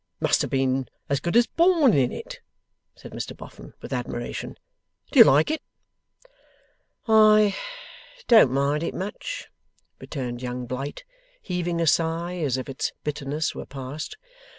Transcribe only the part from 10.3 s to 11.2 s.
Young Blight,